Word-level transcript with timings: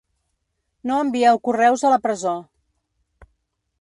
No 0.91 0.95
envieu 1.03 1.39
correus 1.49 1.85
a 1.85 1.93
la 1.95 2.01
presó. 2.07 2.33